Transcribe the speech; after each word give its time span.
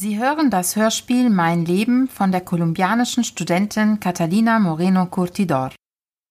Sie 0.00 0.16
hören 0.16 0.48
das 0.48 0.76
Hörspiel 0.76 1.28
Mein 1.28 1.64
Leben 1.64 2.06
von 2.06 2.30
der 2.30 2.40
kolumbianischen 2.40 3.24
Studentin 3.24 3.98
Catalina 3.98 4.60
Moreno 4.60 5.06
Curtidor. 5.06 5.72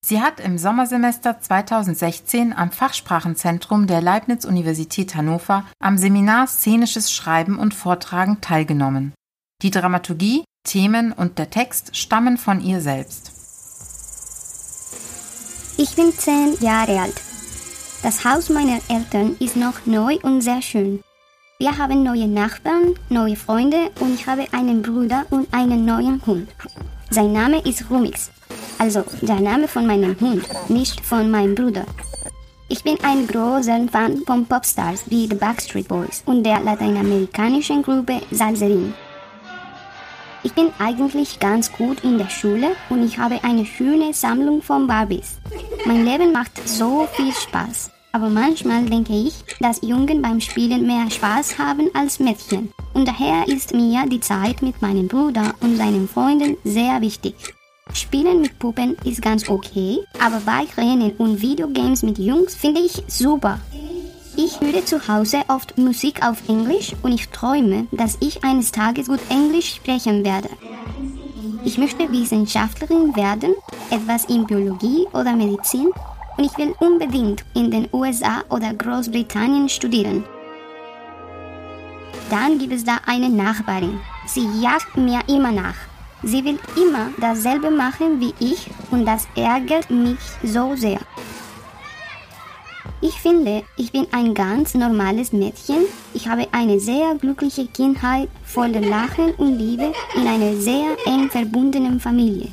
Sie 0.05 0.21
hat 0.21 0.40
im 0.40 0.58
Sommersemester 0.58 1.42
2016 1.42 2.53
am 2.53 2.72
Fachsprachenzentrum 2.72 3.85
der 3.85 4.01
Leibniz-Universität 4.01 5.16
Hannover 5.16 5.66
am 5.80 5.98
Seminar 5.98 6.48
Szenisches 6.48 7.11
Schreiben 7.11 7.59
und 7.59 7.74
Vortragen 7.74 8.39
teilgenommen. 8.39 9.14
Die 9.62 9.72
Dramaturgie, 9.72 10.46
Themen 10.66 11.12
und 11.12 11.38
der 11.38 11.50
Text 11.50 11.98
stammen 11.98 12.38
von 12.38 12.62
ihr 12.62 12.80
selbst. 12.80 13.34
Ich 15.78 15.94
bin 15.98 16.14
zehn 16.14 16.56
Jahre 16.62 17.02
alt. 17.02 17.22
Das 18.02 18.24
Haus 18.24 18.48
meiner 18.48 18.80
Eltern 18.88 19.36
ist 19.42 19.58
noch 19.58 19.86
neu 19.86 20.20
und 20.24 20.40
sehr 20.40 20.62
schön. 20.62 21.02
Wir 21.60 21.76
haben 21.76 22.04
neue 22.04 22.28
Nachbarn, 22.28 22.94
neue 23.10 23.36
Freunde 23.36 23.89
und 24.00 24.14
ich 24.14 24.28
habe 24.28 24.46
einen 24.52 24.84
Bruder 24.84 25.26
und 25.32 25.52
einen 25.52 25.86
neuen 25.86 26.24
Hund. 26.28 26.47
Sein 27.10 27.33
Name 27.33 27.61
ist 27.61 27.89
Rumix. 27.89 28.30
Also 28.78 29.04
der 29.24 29.39
Name 29.39 29.68
von 29.68 29.88
meinem 29.88 30.16
Hund, 30.20 30.43
nicht 30.70 31.02
von 31.02 31.32
meinem 31.32 31.56
Bruder. 31.56 31.83
Ich 32.70 32.83
bin 32.83 32.99
ein 33.02 33.25
großer 33.25 33.88
Fan 33.91 34.17
von 34.27 34.45
Popstars 34.45 35.09
wie 35.09 35.25
The 35.27 35.33
Backstreet 35.33 35.88
Boys 35.88 36.21
und 36.27 36.43
der 36.43 36.59
lateinamerikanischen 36.59 37.81
Gruppe 37.81 38.21
Salserin. 38.30 38.94
Ich 40.44 40.53
bin 40.53 40.69
eigentlich 40.77 41.39
ganz 41.39 41.71
gut 41.71 42.03
in 42.03 42.19
der 42.19 42.30
Schule 42.30 42.75
und 42.91 43.03
ich 43.03 43.17
habe 43.17 43.44
eine 43.44 43.66
schöne 43.66 44.13
Sammlung 44.13 44.61
von 44.61 44.85
Barbies. 44.85 45.39
Mein 45.85 46.05
Leben 46.05 46.31
macht 46.31 46.52
so 46.67 47.08
viel 47.13 47.33
Spaß. 47.33 47.89
Aber 48.17 48.30
manchmal 48.30 48.84
denke 48.85 49.13
ich, 49.13 49.44
dass 49.59 49.84
Jungen 49.84 50.23
beim 50.23 50.41
Spielen 50.41 50.88
mehr 50.88 51.08
Spaß 51.08 51.59
haben 51.59 51.91
als 51.94 52.20
Mädchen. 52.20 52.73
Und 52.95 53.08
daher 53.08 53.48
ist 53.48 53.75
mir 53.75 54.08
die 54.08 54.20
Zeit 54.20 54.63
mit 54.63 54.81
meinem 54.81 55.08
Bruder 55.08 55.53
und 55.59 55.77
seinen 55.77 56.08
Freunden 56.08 56.58
sehr 56.63 56.99
wichtig. 57.02 57.35
Spielen 57.94 58.41
mit 58.41 58.58
Puppen 58.58 58.97
ist 59.06 59.22
ganz 59.22 59.47
okay, 59.47 60.00
aber 60.19 60.39
Bikerennen 60.39 61.11
und 61.19 61.44
Videogames 61.44 62.02
mit 62.02 62.17
Jungs 62.17 62.56
finde 62.56 62.81
ich 62.81 63.03
super. 63.06 63.59
Ich 64.36 64.59
höre 64.61 64.84
zu 64.84 65.08
Hause 65.08 65.44
oft 65.47 65.78
Musik 65.78 66.25
auf 66.25 66.38
Englisch 66.50 66.94
und 67.03 67.11
ich 67.11 67.30
träume, 67.30 67.86
dass 67.91 68.17
ich 68.19 68.44
eines 68.44 68.72
Tages 68.72 69.09
gut 69.09 69.22
Englisch 69.30 69.75
sprechen 69.75 70.25
werde. 70.25 70.50
Ich 71.63 71.78
möchte 71.78 72.11
Wissenschaftlerin 72.11 73.16
werden, 73.16 73.53
etwas 73.91 74.25
in 74.25 74.47
Biologie 74.47 75.06
oder 75.13 75.36
Medizin 75.36 75.91
und 76.38 76.45
ich 76.45 76.57
will 76.57 76.73
unbedingt 76.80 77.43
in 77.53 77.71
den 77.71 77.88
USA 77.91 78.43
oder 78.49 78.73
Großbritannien 78.73 79.69
studieren. 79.69 80.23
Dann 82.29 82.57
gibt 82.57 82.73
es 82.73 82.83
da 82.83 82.97
eine 83.05 83.29
Nachbarin. 83.29 83.99
Sie 84.27 84.47
jagt 84.61 84.97
mir 84.97 85.21
immer 85.27 85.52
nach. 85.52 85.75
Sie 86.23 86.44
will 86.44 86.59
immer 86.75 87.09
dasselbe 87.19 87.69
machen 87.71 88.19
wie 88.19 88.33
ich 88.39 88.69
und 88.91 89.05
das 89.05 89.27
ärgert 89.35 89.89
mich 89.89 90.19
so 90.44 90.75
sehr. 90.75 90.99
Ich 92.99 93.13
finde, 93.22 93.63
ich 93.77 93.91
bin 93.91 94.07
ein 94.11 94.33
ganz 94.33 94.73
normales 94.73 95.31
Mädchen. 95.31 95.85
Ich 96.16 96.27
habe 96.27 96.47
eine 96.51 96.79
sehr 96.79 97.16
glückliche 97.16 97.67
Kindheit 97.67 98.27
voller 98.44 98.81
Lachen 98.81 99.33
und 99.35 99.59
Liebe 99.59 99.94
in 100.16 100.27
einer 100.27 100.55
sehr 100.55 100.97
eng 101.05 101.29
verbundenen 101.29 101.99
Familie. 101.99 102.47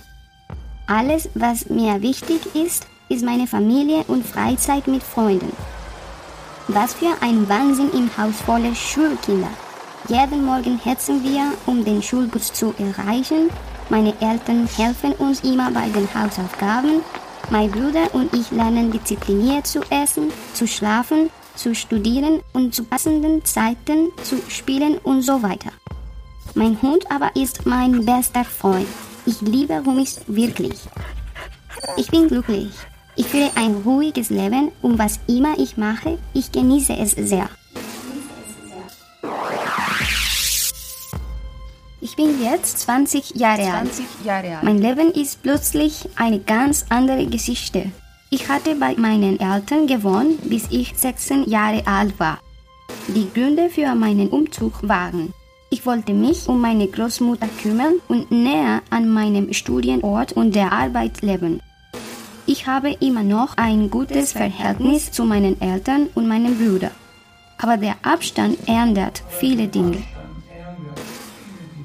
Alles, 0.86 1.30
was 1.34 1.70
mir 1.70 2.02
wichtig 2.02 2.54
ist, 2.54 2.86
ist 3.08 3.24
meine 3.24 3.46
Familie 3.46 4.04
und 4.08 4.24
Freizeit 4.26 4.86
mit 4.86 5.02
Freunden. 5.02 5.52
Was 6.68 6.94
für 6.94 7.14
ein 7.20 7.48
Wahnsinn 7.48 7.90
im 7.92 8.10
Haus 8.16 8.40
voller 8.46 8.74
Schulkinder. 8.74 9.50
Jeden 10.08 10.44
Morgen 10.44 10.78
hetzen 10.78 11.22
wir, 11.22 11.52
um 11.66 11.84
den 11.84 12.02
Schulbus 12.02 12.52
zu 12.52 12.74
erreichen. 12.78 13.50
Meine 13.90 14.14
Eltern 14.20 14.66
helfen 14.76 15.12
uns 15.14 15.40
immer 15.40 15.70
bei 15.70 15.88
den 15.88 16.08
Hausaufgaben. 16.14 17.00
Mein 17.50 17.70
Bruder 17.70 18.14
und 18.14 18.32
ich 18.32 18.50
lernen 18.50 18.90
diszipliniert 18.90 19.66
zu 19.66 19.80
essen, 19.90 20.32
zu 20.54 20.66
schlafen, 20.66 21.30
zu 21.54 21.74
studieren 21.74 22.40
und 22.52 22.74
zu 22.74 22.84
passenden 22.84 23.44
Zeiten 23.44 24.08
zu 24.22 24.36
spielen 24.48 24.98
und 24.98 25.22
so 25.22 25.42
weiter. 25.42 25.70
Mein 26.54 26.80
Hund 26.80 27.10
aber 27.10 27.34
ist 27.36 27.66
mein 27.66 28.04
bester 28.04 28.44
Freund. 28.44 28.86
Ich 29.26 29.40
liebe 29.40 29.84
Humis 29.84 30.20
wirklich. 30.26 30.80
Ich 31.96 32.10
bin 32.10 32.28
glücklich. 32.28 32.70
Ich 33.16 33.26
führe 33.26 33.50
ein 33.54 33.74
ruhiges 33.84 34.30
Leben 34.30 34.72
und 34.82 34.98
was 34.98 35.20
immer 35.26 35.58
ich 35.58 35.76
mache, 35.76 36.18
ich 36.32 36.50
genieße 36.50 36.96
es 36.96 37.12
sehr. 37.12 37.48
Ich 42.00 42.16
bin 42.16 42.42
jetzt 42.42 42.80
20 42.80 43.36
Jahre, 43.36 43.62
20 43.62 44.04
Jahre 44.24 44.56
alt. 44.56 44.62
Mein 44.64 44.78
Leben 44.78 45.12
ist 45.12 45.42
plötzlich 45.42 46.08
eine 46.16 46.40
ganz 46.40 46.86
andere 46.88 47.26
Geschichte. 47.26 47.90
Ich 48.30 48.48
hatte 48.48 48.74
bei 48.74 48.94
meinen 48.96 49.38
Eltern 49.38 49.86
gewohnt, 49.86 50.50
bis 50.50 50.66
ich 50.70 50.94
16 50.96 51.48
Jahre 51.48 51.86
alt 51.86 52.18
war. 52.18 52.40
Die 53.08 53.28
Gründe 53.32 53.70
für 53.70 53.94
meinen 53.94 54.28
Umzug 54.28 54.86
waren, 54.88 55.32
ich 55.74 55.84
wollte 55.86 56.14
mich 56.14 56.48
um 56.48 56.60
meine 56.60 56.86
Großmutter 56.86 57.48
kümmern 57.60 57.94
und 58.06 58.30
näher 58.30 58.80
an 58.90 59.08
meinem 59.08 59.52
Studienort 59.52 60.32
und 60.32 60.54
der 60.54 60.70
Arbeit 60.70 61.20
leben. 61.22 61.60
Ich 62.46 62.66
habe 62.66 62.92
immer 63.00 63.22
noch 63.22 63.56
ein 63.56 63.90
gutes 63.90 64.32
Verhältnis 64.32 65.10
zu 65.10 65.24
meinen 65.24 65.58
Eltern 65.62 66.08
und 66.14 66.28
meinem 66.28 66.58
Bruder. 66.58 66.90
Aber 67.56 67.78
der 67.78 67.96
Abstand 68.02 68.58
ändert 68.66 69.22
viele 69.30 69.66
Dinge. 69.66 70.02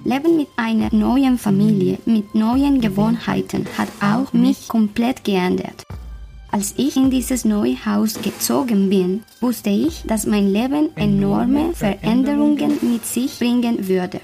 Leben 0.04 0.36
mit 0.36 0.50
einer 0.58 0.94
neuen 0.94 1.38
Familie, 1.38 2.00
mit 2.06 2.36
neuen 2.36 2.82
Gewohnheiten 2.82 3.66
hat 3.78 3.88
auch 4.02 4.34
mich 4.34 4.68
komplett 4.68 5.24
geändert. 5.24 5.86
Als 6.52 6.74
ich 6.76 6.98
in 6.98 7.10
dieses 7.10 7.46
neue 7.46 7.78
Haus 7.86 8.20
gezogen 8.22 8.90
bin, 8.90 9.24
wusste 9.40 9.70
ich, 9.70 10.04
dass 10.08 10.26
mein 10.26 10.52
Leben 10.52 10.90
enorme 10.98 11.74
Veränderungen 11.74 12.78
mit 12.82 13.06
sich 13.06 13.40
bringen 13.40 13.88
würde. 13.88 14.20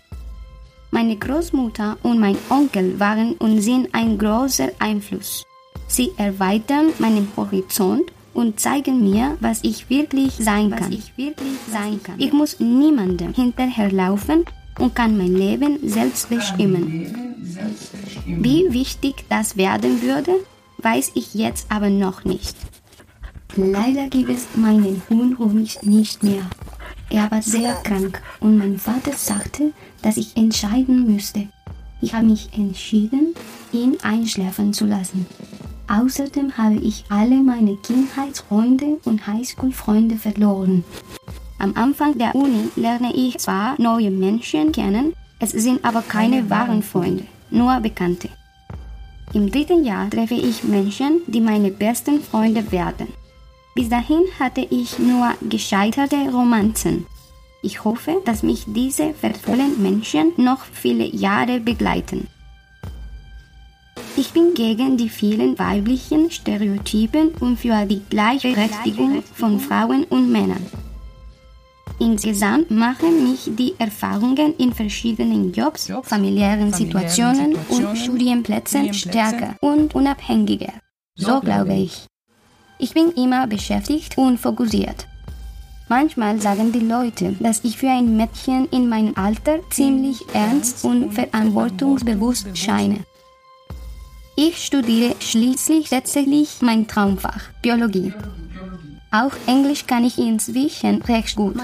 Meine 0.92 1.16
Großmutter 1.16 1.98
und 2.04 2.20
mein 2.20 2.38
Onkel 2.50 3.00
waren 3.00 3.34
und 3.34 3.62
sind 3.62 3.94
ein 3.94 4.18
großer 4.18 4.70
Einfluss. 4.80 5.46
Sie 5.88 6.12
erweitern 6.18 6.88
meinen 7.00 7.28
Horizont 7.36 8.12
und 8.34 8.60
zeigen 8.60 9.04
mir, 9.04 9.38
was 9.40 9.64
ich 9.64 9.90
wirklich 9.90 10.34
sein 10.34 10.72
kann. 10.72 10.92
Ich, 10.92 11.18
wirklich 11.18 11.58
sein 11.72 12.02
kann. 12.04 12.20
ich 12.20 12.34
muss 12.34 12.60
niemandem 12.60 13.34
hinterherlaufen 13.34 14.46
und 14.80 14.94
kann 14.94 15.18
mein 15.18 15.34
Leben 15.34 15.80
selbst 15.88 16.30
bestimmen. 16.30 17.36
Wie 18.26 18.66
wichtig 18.72 19.26
das 19.30 19.56
werden 19.56 20.02
würde, 20.02 20.32
weiß 20.80 21.12
ich 21.16 21.34
jetzt 21.34 21.72
aber 21.72 21.90
noch 21.90 22.26
nicht. 22.26 22.56
Leider 23.56 24.08
gibt 24.10 24.30
es 24.30 24.48
meinen 24.56 25.02
Hund 25.10 25.40
Honig 25.40 25.82
nicht 25.84 26.24
mehr. 26.24 26.50
Er 27.10 27.32
war 27.32 27.42
sehr 27.42 27.76
krank 27.76 28.22
und 28.42 28.58
mein 28.58 28.78
Vater 28.78 29.14
sagte, 29.14 29.72
dass 30.02 30.18
ich 30.18 30.36
entscheiden 30.36 31.06
müsste. 31.06 31.48
Ich 32.02 32.14
habe 32.14 32.26
mich 32.26 32.50
entschieden, 32.54 33.34
ihn 33.72 33.98
einschläfern 34.04 34.74
zu 34.74 34.86
lassen. 34.86 35.26
Außerdem 35.88 36.58
habe 36.58 36.76
ich 36.76 37.06
alle 37.10 37.36
meine 37.36 37.78
Kindheitsfreunde 37.78 38.98
und 39.06 39.28
Highschool-Freunde 39.28 40.16
verloren. 40.16 40.84
Am 41.60 41.74
Anfang 41.76 42.18
der 42.18 42.36
Uni 42.36 42.70
lerne 42.76 43.14
ich 43.14 43.38
zwar 43.38 43.80
neue 43.80 44.12
Menschen 44.12 44.72
kennen, 44.72 45.14
es 45.40 45.52
sind 45.52 45.86
aber 45.86 46.02
keine 46.02 46.50
wahren 46.50 46.82
Freunde, 46.82 47.26
nur 47.50 47.80
Bekannte. 47.80 48.30
Im 49.34 49.52
dritten 49.52 49.84
Jahr 49.84 50.10
treffe 50.10 50.36
ich 50.36 50.64
Menschen, 50.64 51.22
die 51.28 51.42
meine 51.42 51.72
besten 51.72 52.22
Freunde 52.22 52.72
werden. 52.72 53.08
Bis 53.76 53.90
dahin 53.90 54.24
hatte 54.40 54.62
ich 54.70 54.98
nur 55.00 55.34
gescheiterte 55.50 56.32
Romanzen. 56.32 57.06
Ich 57.62 57.84
hoffe, 57.84 58.22
dass 58.26 58.44
mich 58.44 58.64
diese 58.68 59.14
wertvollen 59.22 59.82
Menschen 59.82 60.34
noch 60.38 60.64
viele 60.72 61.06
Jahre 61.06 61.60
begleiten. 61.60 62.28
Ich 64.18 64.32
bin 64.32 64.54
gegen 64.54 64.96
die 64.96 65.10
vielen 65.10 65.60
weiblichen 65.60 66.32
Stereotypen 66.32 67.30
und 67.42 67.58
für 67.60 67.86
die 67.86 68.02
Gleichberechtigung 68.10 69.22
von 69.34 69.60
Frauen 69.60 70.06
und 70.06 70.32
Männern. 70.32 70.66
Insgesamt 72.00 72.72
machen 72.72 73.30
mich 73.30 73.50
die 73.58 73.74
Erfahrungen 73.78 74.56
in 74.58 74.74
verschiedenen 74.74 75.52
Jobs, 75.52 75.92
familiären 76.04 76.72
Situationen 76.72 77.58
und 77.68 77.98
Studienplätzen 77.98 78.94
stärker 78.94 79.56
und 79.60 79.96
unabhängiger. 79.96 80.74
So 81.16 81.42
glaube 81.42 81.74
ich. 81.74 82.06
Ich 82.80 82.94
bin 82.94 83.12
immer 83.12 83.48
beschäftigt 83.48 84.18
und 84.18 84.38
fokussiert. 84.38 85.08
Manchmal 85.90 86.40
sagen 86.40 86.72
die 86.72 86.80
Leute, 86.80 87.36
dass 87.40 87.64
ich 87.64 87.78
für 87.78 87.90
ein 87.90 88.16
Mädchen 88.16 88.68
in 88.72 88.88
meinem 88.90 89.16
Alter 89.16 89.60
ziemlich 89.70 90.20
ernst 90.34 90.84
und 90.84 91.14
verantwortungsbewusst 91.14 92.58
scheine. 92.58 93.06
Ich 94.38 94.66
studiere 94.66 95.16
schließlich 95.22 95.90
tatsächlich 95.90 96.58
mein 96.62 96.88
Traumfach, 96.88 97.42
Biologie. 97.62 98.14
Auch 99.10 99.32
Englisch 99.48 99.88
kann 99.88 100.04
ich 100.04 100.18
inzwischen 100.18 101.02
recht 101.04 101.38
gut. 101.38 101.56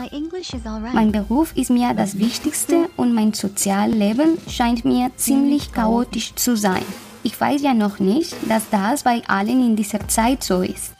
Mein 0.93 1.11
Beruf 1.11 1.51
ist 1.57 1.69
mir 1.69 1.93
das 1.93 2.17
Wichtigste 2.17 2.89
und 2.95 3.13
mein 3.13 3.33
Sozialleben 3.33 4.37
scheint 4.47 4.85
mir 4.85 5.11
ziemlich 5.17 5.73
chaotisch 5.73 6.33
zu 6.35 6.55
sein. 6.55 6.85
Ich 7.23 7.39
weiß 7.39 7.61
ja 7.61 7.73
noch 7.73 7.99
nicht, 7.99 8.33
dass 8.47 8.69
das 8.69 9.03
bei 9.03 9.21
allen 9.27 9.65
in 9.65 9.75
dieser 9.75 10.07
Zeit 10.07 10.41
so 10.41 10.61
ist. 10.61 10.93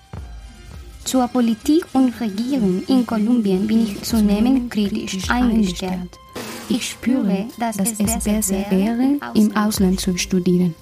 Zur 1.06 1.30
Politik 1.30 1.86
und 1.94 2.20
Regierung 2.20 2.84
in 2.88 3.08
Kolumbien 3.08 3.66
bin 3.66 3.84
ich 3.84 4.02
zunehmend 4.02 4.70
kritisch 4.70 5.30
eingestellt. 5.30 6.20
Ich 6.68 6.90
spüre, 6.90 7.46
dass, 7.58 7.78
dass 7.78 7.94
es 7.94 8.24
besser 8.26 8.66
wäre, 8.70 9.20
im 9.36 9.56
Ausland 9.56 10.02
zu 10.02 10.18
studieren. 10.18 10.76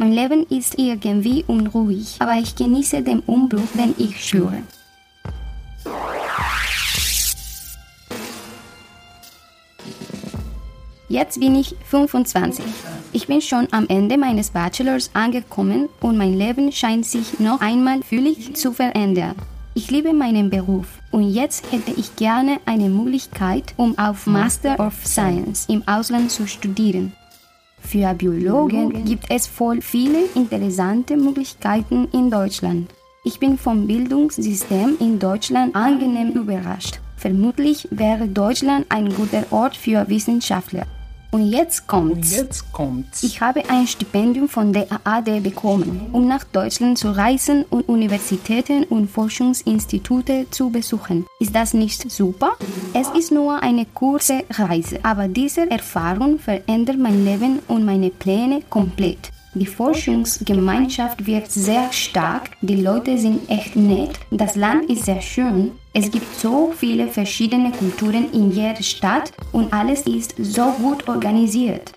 Mein 0.00 0.12
Leben 0.12 0.46
ist 0.48 0.78
irgendwie 0.78 1.42
unruhig, 1.48 2.18
aber 2.20 2.34
ich 2.34 2.54
genieße 2.54 3.02
den 3.02 3.18
Umbruch, 3.18 3.66
den 3.74 3.96
ich 3.98 4.24
spüre. 4.24 4.62
Jetzt 11.08 11.40
bin 11.40 11.56
ich 11.56 11.74
25. 11.86 12.64
Ich 13.12 13.26
bin 13.26 13.40
schon 13.40 13.66
am 13.72 13.88
Ende 13.88 14.16
meines 14.16 14.50
Bachelors 14.50 15.10
angekommen 15.14 15.88
und 16.00 16.16
mein 16.16 16.34
Leben 16.38 16.70
scheint 16.70 17.04
sich 17.04 17.40
noch 17.40 17.60
einmal 17.60 18.00
völlig 18.04 18.54
zu 18.54 18.72
verändern. 18.72 19.34
Ich 19.74 19.90
liebe 19.90 20.12
meinen 20.12 20.48
Beruf 20.48 20.86
und 21.10 21.28
jetzt 21.28 21.72
hätte 21.72 21.90
ich 21.90 22.14
gerne 22.14 22.60
eine 22.66 22.88
Möglichkeit, 22.88 23.74
um 23.76 23.98
auf 23.98 24.28
Master 24.28 24.78
of 24.78 24.94
Science 25.04 25.66
im 25.68 25.82
Ausland 25.88 26.30
zu 26.30 26.46
studieren. 26.46 27.14
Für 27.88 28.12
Biologen 28.12 29.06
gibt 29.06 29.30
es 29.30 29.46
voll 29.46 29.80
viele 29.80 30.18
interessante 30.34 31.16
Möglichkeiten 31.16 32.06
in 32.12 32.30
Deutschland. 32.30 32.90
Ich 33.24 33.40
bin 33.40 33.56
vom 33.56 33.86
Bildungssystem 33.86 34.98
in 35.00 35.18
Deutschland 35.18 35.74
angenehm 35.74 36.32
überrascht. 36.32 37.00
Vermutlich 37.16 37.88
wäre 37.90 38.28
Deutschland 38.28 38.84
ein 38.90 39.08
guter 39.08 39.44
Ort 39.52 39.74
für 39.74 40.06
Wissenschaftler. 40.06 40.86
Und 41.30 41.50
jetzt 41.50 41.86
kommt's. 41.86 42.32
Und 42.32 42.38
jetzt 42.38 42.72
kommt's. 42.72 43.22
Ich 43.22 43.40
habe 43.42 43.68
ein 43.68 43.86
Stipendium 43.86 44.48
von 44.48 44.72
der 44.72 44.86
AAD 45.04 45.40
bekommen, 45.42 46.08
um 46.12 46.26
nach 46.26 46.44
Deutschland 46.44 46.96
zu 46.96 47.10
reisen 47.10 47.64
und 47.68 47.88
Universitäten 47.88 48.84
und 48.84 49.08
Forschungsinstitute 49.08 50.46
zu 50.50 50.70
besuchen. 50.70 51.26
Ist 51.38 51.54
das 51.54 51.74
nicht 51.74 52.10
super? 52.10 52.52
Es 52.94 53.08
ist 53.10 53.30
nur 53.30 53.62
eine 53.62 53.84
kurze 53.84 54.44
Reise, 54.50 55.00
aber 55.02 55.28
diese 55.28 55.70
Erfahrung 55.70 56.38
verändert 56.38 56.98
mein 56.98 57.24
Leben 57.24 57.58
und 57.68 57.84
meine 57.84 58.08
Pläne 58.08 58.62
komplett. 58.70 59.30
Die 59.54 59.66
Forschungsgemeinschaft 59.66 61.26
wirkt 61.26 61.50
sehr 61.50 61.90
stark, 61.92 62.50
die 62.60 62.76
Leute 62.76 63.16
sind 63.16 63.48
echt 63.48 63.76
nett, 63.76 64.18
das 64.30 64.56
Land 64.56 64.90
ist 64.90 65.06
sehr 65.06 65.22
schön, 65.22 65.72
es 65.94 66.10
gibt 66.10 66.34
so 66.38 66.72
viele 66.76 67.08
verschiedene 67.08 67.72
Kulturen 67.72 68.30
in 68.32 68.50
jeder 68.50 68.82
Stadt 68.82 69.32
und 69.52 69.72
alles 69.72 70.02
ist 70.02 70.34
so 70.38 70.70
gut 70.72 71.08
organisiert. 71.08 71.92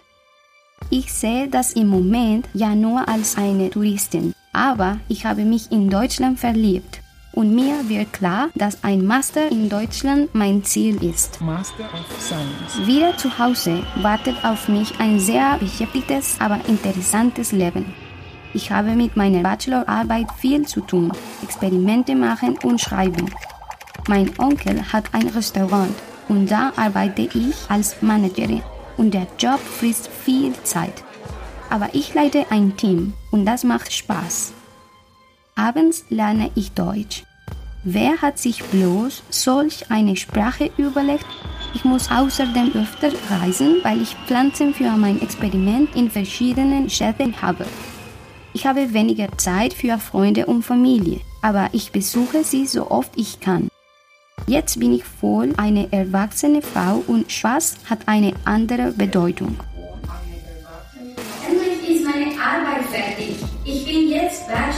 Ich 0.90 1.12
sehe 1.12 1.48
das 1.48 1.74
im 1.74 1.88
Moment 1.88 2.48
ja 2.54 2.74
nur 2.74 3.08
als 3.08 3.38
eine 3.38 3.70
Touristin, 3.70 4.34
aber 4.54 4.98
ich 5.10 5.26
habe 5.26 5.44
mich 5.44 5.72
in 5.72 5.90
Deutschland 5.90 6.40
verliebt 6.40 7.02
und 7.34 7.54
mir 7.56 7.88
wird 7.90 8.14
klar, 8.14 8.50
dass 8.56 8.84
ein 8.84 9.06
Master 9.06 9.52
in 9.52 9.70
Deutschland 9.70 10.34
mein 10.34 10.64
Ziel 10.64 11.04
ist. 11.04 11.42
Master 11.42 11.86
of 11.86 12.22
Science. 12.22 12.88
Wieder 12.88 13.16
zu 13.18 13.38
Hause 13.40 13.84
wartet 14.02 14.36
auf 14.44 14.68
mich 14.68 15.00
ein 15.00 15.20
sehr 15.20 15.58
beschäftigtes, 15.58 16.36
aber 16.40 16.60
interessantes 16.68 17.52
Leben. 17.52 17.94
Ich 18.54 18.70
habe 18.70 18.92
mit 18.96 19.16
meiner 19.16 19.44
Bachelorarbeit 19.44 20.28
viel 20.38 20.66
zu 20.68 20.82
tun, 20.82 21.12
Experimente 21.42 22.16
machen 22.16 22.58
und 22.64 22.82
schreiben. 22.82 23.30
Mein 24.08 24.32
Onkel 24.40 24.92
hat 24.92 25.06
ein 25.14 25.28
Restaurant 25.28 25.94
und 26.28 26.52
da 26.52 26.74
arbeite 26.76 27.30
ich 27.34 27.56
als 27.70 28.02
Managerin 28.02 28.62
und 28.98 29.14
der 29.14 29.28
Job 29.40 29.60
frisst 29.60 30.10
viel 30.10 30.54
Zeit. 30.64 31.04
Aber 31.70 31.90
ich 31.94 32.14
leite 32.14 32.46
ein 32.50 32.76
Team 32.76 33.14
und 33.32 33.46
das 33.46 33.64
macht 33.64 33.94
Spaß. 33.94 34.54
Abends 35.56 36.06
lerne 36.10 36.50
ich 36.56 36.72
Deutsch. 36.72 37.24
Wer 37.84 38.22
hat 38.22 38.38
sich 38.38 38.64
bloß 38.64 39.24
solch 39.30 39.90
eine 39.90 40.16
Sprache 40.16 40.72
überlegt? 40.78 41.26
Ich 41.74 41.84
muss 41.84 42.12
außerdem 42.12 42.74
öfter 42.76 43.12
reisen, 43.30 43.78
weil 43.84 44.02
ich 44.02 44.16
Pflanzen 44.28 44.74
für 44.74 44.92
mein 44.92 45.22
Experiment 45.22 45.96
in 45.96 46.12
verschiedenen 46.12 46.90
Städten 46.90 47.42
habe. 47.42 47.66
Ich 48.54 48.66
habe 48.66 48.94
weniger 48.94 49.30
Zeit 49.38 49.74
für 49.74 49.98
Freunde 49.98 50.46
und 50.46 50.64
Familie, 50.64 51.22
aber 51.42 51.70
ich 51.72 51.92
besuche 51.92 52.44
sie 52.44 52.66
so 52.68 52.92
oft 52.92 53.12
ich 53.16 53.40
kann. 53.40 53.70
Jetzt 54.48 54.80
bin 54.80 54.94
ich 54.94 55.04
voll 55.04 55.54
eine 55.58 55.92
erwachsene 55.92 56.62
Frau 56.62 57.04
und 57.08 57.32
Spaß 57.32 57.78
hat 57.90 58.08
eine 58.08 58.34
andere 58.44 58.92
Bedeutung. 58.92 59.58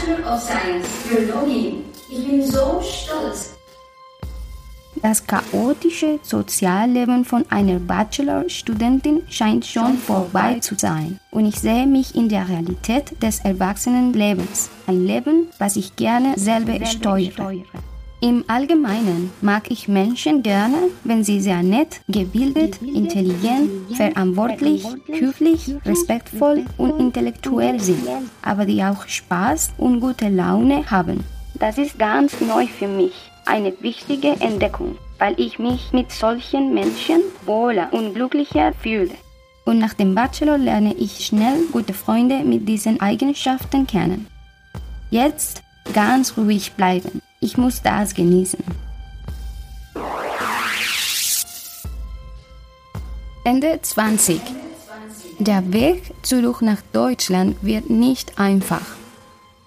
Bachelor 0.03 0.33
of 0.33 0.41
Science, 0.41 0.87
Biologin. 1.09 1.85
Ich 2.09 2.27
bin 2.27 2.43
so 2.45 2.81
stolz. 2.81 3.55
Das 5.01 5.25
chaotische 5.25 6.19
Sozialleben 6.21 7.25
von 7.25 7.45
einer 7.49 7.79
Bachelorstudentin 7.79 9.23
scheint 9.29 9.65
schon 9.65 9.97
vorbei 9.97 10.59
zu 10.59 10.75
sein 10.75 11.19
und 11.31 11.45
ich 11.45 11.59
sehe 11.59 11.87
mich 11.87 12.15
in 12.15 12.29
der 12.29 12.47
Realität 12.47 13.21
des 13.21 13.39
Erwachsenenlebens. 13.39 14.69
Ein 14.87 15.05
Leben, 15.05 15.47
was 15.57 15.75
ich 15.75 15.95
gerne 15.95 16.33
selber 16.37 16.85
steuere. 16.85 17.55
Im 18.23 18.45
Allgemeinen 18.47 19.31
mag 19.41 19.69
ich 19.69 19.89
Menschen 19.89 20.43
gerne, 20.43 20.77
wenn 21.03 21.25
sie 21.25 21.41
sehr 21.41 21.61
nett, 21.61 21.99
gebildet, 22.07 22.81
intelligent, 22.81 23.69
verantwortlich, 23.97 24.85
höflich, 25.07 25.75
respektvoll 25.85 26.63
und 26.77 27.01
intellektuell 27.01 27.81
sind, 27.81 28.07
aber 28.41 28.63
die 28.63 28.81
auch 28.81 29.05
Spaß 29.05 29.73
und 29.77 29.99
gute 29.99 30.29
Laune 30.29 30.89
haben. 30.89 31.25
Das 31.55 31.77
ist 31.77 31.99
ganz 31.99 32.39
neu 32.39 32.65
für 32.65 32.87
mich, 32.87 33.11
eine 33.45 33.73
wichtige 33.81 34.29
Entdeckung, 34.39 34.95
weil 35.19 35.37
ich 35.37 35.59
mich 35.59 35.91
mit 35.91 36.09
solchen 36.09 36.73
Menschen 36.73 37.19
wohler 37.45 37.89
und 37.91 38.13
glücklicher 38.13 38.71
fühle. 38.71 39.15
Und 39.65 39.79
nach 39.79 39.95
dem 39.95 40.15
Bachelor 40.15 40.57
lerne 40.57 40.93
ich 40.93 41.25
schnell 41.25 41.65
gute 41.73 41.93
Freunde 41.93 42.39
mit 42.45 42.69
diesen 42.69 43.01
Eigenschaften 43.01 43.85
kennen. 43.85 44.27
Jetzt 45.09 45.61
ganz 45.93 46.37
ruhig 46.37 46.71
bleiben. 46.71 47.21
Ich 47.43 47.57
muss 47.57 47.81
das 47.81 48.13
genießen. 48.13 48.63
Ende 53.43 53.79
20. 53.81 54.39
Der 55.39 55.73
Weg 55.73 56.13
zurück 56.21 56.61
nach 56.61 56.81
Deutschland 56.93 57.57
wird 57.61 57.89
nicht 57.89 58.39
einfach. 58.39 58.85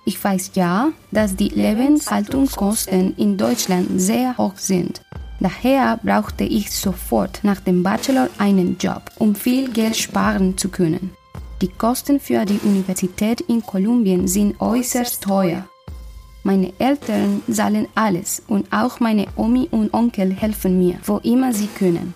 Ich 0.07 0.25
weiß 0.25 0.53
ja, 0.55 0.93
dass 1.11 1.37
die 1.37 1.51
Lebenshaltungskosten 1.51 3.15
in 3.19 3.37
Deutschland 3.37 4.01
sehr 4.01 4.39
hoch 4.39 4.57
sind. 4.57 5.03
Daher 5.39 6.01
brauchte 6.03 6.45
ich 6.45 6.71
sofort 6.71 7.41
nach 7.43 7.61
dem 7.61 7.83
Bachelor 7.83 8.31
einen 8.39 8.79
Job, 8.79 9.03
um 9.19 9.35
viel 9.35 9.69
Geld 9.71 9.99
sparen 9.99 10.57
zu 10.57 10.71
können. 10.71 11.11
Die 11.61 11.69
Kosten 11.69 12.21
für 12.21 12.47
die 12.47 12.61
Universität 12.65 13.43
in 13.43 13.61
Kolumbien 13.61 14.29
sind 14.29 14.59
äußerst 14.63 15.23
teuer 15.23 15.69
meine 16.47 16.73
Eltern 16.79 17.43
zahlen 17.51 17.89
alles 17.97 18.43
und 18.47 18.73
auch 18.73 19.01
meine 19.01 19.27
Omi 19.37 19.69
und 19.71 19.93
Onkel 19.93 20.33
helfen 20.33 20.79
mir, 20.79 20.99
wo 21.05 21.19
immer 21.19 21.53
sie 21.53 21.67
können. 21.67 22.15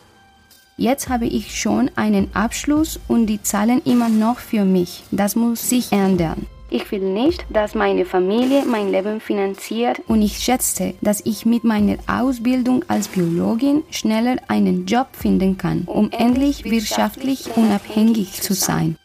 Jetzt 0.76 1.10
habe 1.10 1.26
ich 1.26 1.60
schon 1.60 1.90
einen 1.96 2.34
Abschluss 2.34 2.98
und 3.08 3.26
die 3.26 3.42
zahlen 3.42 3.82
immer 3.84 4.08
noch 4.08 4.38
für 4.38 4.64
mich. 4.64 5.02
Das 5.10 5.36
muss 5.36 5.68
sich 5.68 5.92
ändern. 5.92 6.46
Ich 6.72 6.90
will 6.92 7.00
nicht, 7.00 7.44
dass 7.50 7.74
meine 7.74 8.04
Familie 8.04 8.64
mein 8.64 8.92
Leben 8.92 9.20
finanziert 9.20 10.00
und 10.06 10.22
ich 10.22 10.38
schätze, 10.38 10.94
dass 11.00 11.20
ich 11.26 11.44
mit 11.44 11.64
meiner 11.64 11.96
Ausbildung 12.06 12.84
als 12.86 13.08
Biologin 13.08 13.82
schneller 13.90 14.36
einen 14.46 14.86
Job 14.86 15.08
finden 15.12 15.58
kann, 15.58 15.82
um 15.86 16.12
endlich 16.12 16.64
wirtschaftlich 16.64 17.56
unabhängig 17.56 18.40
zu 18.40 18.54
sein. 18.54 18.96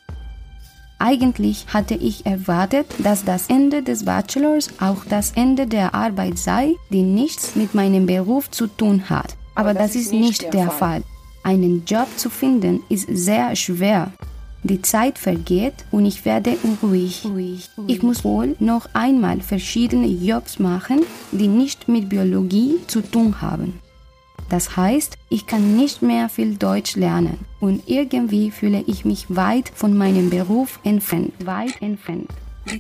Eigentlich 0.98 1.66
hatte 1.74 1.96
ich 1.96 2.26
erwartet, 2.26 2.88
dass 3.00 3.26
das 3.26 3.48
Ende 3.48 3.84
des 3.84 4.06
Bachelors 4.06 4.70
auch 4.80 5.04
das 5.06 5.34
Ende 5.36 5.68
der 5.68 5.94
Arbeit 5.94 6.38
sei, 6.38 6.76
die 6.90 7.02
nichts 7.02 7.56
mit 7.56 7.76
meinem 7.76 8.06
Beruf 8.06 8.50
zu 8.50 8.68
tun 8.68 9.10
hat. 9.10 9.36
Aber 9.56 9.74
das 9.74 9.96
ist 9.96 10.14
nicht 10.14 10.54
der 10.54 10.72
Fall. 10.72 11.04
Einen 11.44 11.84
Job 11.86 12.08
zu 12.16 12.30
finden 12.30 12.82
ist 12.90 13.08
sehr 13.12 13.56
schwer. 13.56 14.12
Die 14.64 14.82
Zeit 14.82 15.20
vergeht 15.20 15.76
und 15.92 16.06
ich 16.06 16.26
werde 16.26 16.58
unruhig. 16.64 17.24
Ich 17.86 18.02
muss 18.02 18.24
wohl 18.24 18.56
noch 18.60 18.88
einmal 18.94 19.42
verschiedene 19.42 20.08
Jobs 20.08 20.58
machen, 20.58 21.02
die 21.32 21.48
nicht 21.48 21.88
mit 21.88 22.10
Biologie 22.10 22.78
zu 22.88 23.02
tun 23.02 23.42
haben. 23.42 23.80
Das 24.50 24.78
heißt, 24.78 25.18
ich 25.30 25.48
kann 25.48 25.76
nicht 25.76 26.02
mehr 26.02 26.30
viel 26.30 26.56
Deutsch 26.56 26.96
lernen 26.96 27.40
und 27.60 27.88
irgendwie 27.88 28.52
fühle 28.52 28.84
ich 28.86 29.04
mich 29.04 29.26
weit 29.30 29.72
von 29.74 29.98
meinem 29.98 30.30
Beruf 30.30 30.80
entfernt, 30.84 31.34
weit 31.46 31.82
entfernt. 31.82 32.30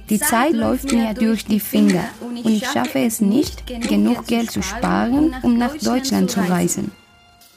Die 0.09 0.19
Zeit 0.19 0.53
läuft 0.53 0.91
mir 0.91 1.13
durch 1.13 1.45
die 1.45 1.59
Finger 1.59 2.03
und 2.21 2.45
ich 2.45 2.65
schaffe 2.65 2.99
es 2.99 3.21
nicht, 3.21 3.65
genug 3.87 4.25
Geld 4.27 4.51
zu 4.51 4.61
sparen, 4.61 5.35
um 5.43 5.57
nach 5.57 5.75
Deutschland 5.77 6.31
zu 6.31 6.39
reisen. 6.41 6.91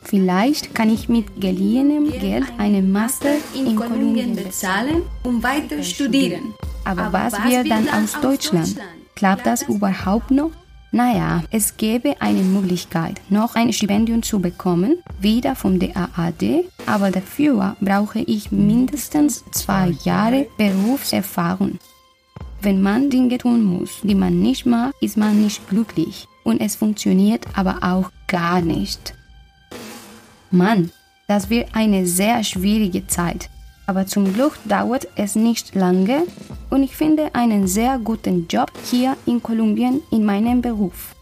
Vielleicht 0.03 0.75
kann 0.75 0.91
ich 0.91 1.09
mit 1.09 1.41
geliehenem 1.41 2.11
Geld 2.11 2.47
einen 2.57 2.93
Master 2.93 3.35
in 3.55 3.77
Kolumbien 3.77 4.37
bezahlen 4.37 5.03
und 5.23 5.43
weiter 5.43 5.83
studieren. 5.83 6.55
Aber 6.85 7.13
was 7.13 7.33
wird 7.45 7.71
dann 7.71 7.89
aus 7.89 8.19
Deutschland? 8.21 8.77
Klappt 9.17 9.47
das 9.47 9.63
überhaupt 9.63 10.31
noch? 10.31 10.53
Naja, 10.91 11.43
es 11.51 11.77
gäbe 11.77 12.21
eine 12.21 12.43
Möglichkeit, 12.43 13.21
noch 13.29 13.55
ein 13.55 13.73
Stipendium 13.75 14.23
zu 14.23 14.41
bekommen, 14.41 14.97
wieder 15.21 15.55
vom 15.55 15.79
DAAD, 15.79 16.65
aber 16.87 17.11
dafür 17.11 17.77
brauche 17.81 18.21
ich 18.21 18.51
mindestens 18.51 19.45
zwei 19.51 19.91
Jahre 20.05 20.47
Berufserfahrung. 20.57 21.79
Wenn 22.63 22.81
man 22.81 23.11
Dinge 23.11 23.37
tun 23.37 23.65
muss, 23.65 24.01
die 24.03 24.15
man 24.15 24.41
nicht 24.41 24.65
mag, 24.65 24.95
ist 25.01 25.19
man 25.19 25.43
nicht 25.43 25.69
glücklich 25.69 26.27
und 26.43 26.61
es 26.61 26.77
funktioniert 26.77 27.47
aber 27.55 27.79
auch 27.83 28.11
gar 28.27 28.63
nicht. 28.63 29.15
Mann, 30.51 30.91
das 31.29 31.51
wird 31.51 31.69
eine 31.75 32.07
sehr 32.07 32.43
schwierige 32.43 33.07
Zeit. 33.07 33.51
Aber 33.89 34.07
zum 34.07 34.35
Glück 34.35 34.53
dauert 34.67 35.09
es 35.17 35.35
nicht 35.35 35.75
lange 35.75 36.25
und 36.69 36.83
ich 36.83 36.95
finde 36.95 37.35
einen 37.35 37.67
sehr 37.67 37.99
guten 37.99 38.47
Job 38.47 38.71
hier 38.85 39.17
in 39.25 39.43
Kolumbien 39.43 40.03
in 40.11 40.27
meinem 40.27 40.61
Beruf. 40.61 41.17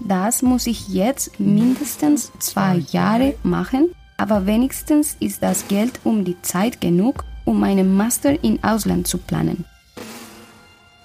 Das 0.00 0.42
muss 0.42 0.66
ich 0.66 0.88
jetzt 0.88 1.38
mindestens 1.38 2.32
zwei 2.40 2.78
Jahre 2.90 3.36
machen, 3.44 3.94
aber 4.16 4.46
wenigstens 4.46 5.16
ist 5.20 5.44
das 5.44 5.68
Geld 5.68 6.00
um 6.02 6.24
die 6.24 6.42
Zeit 6.42 6.80
genug, 6.80 7.24
um 7.44 7.60
meinen 7.60 7.96
Master 7.96 8.42
im 8.42 8.58
Ausland 8.64 9.06
zu 9.06 9.18
planen. 9.18 9.64